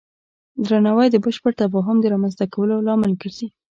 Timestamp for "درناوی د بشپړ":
0.65-1.51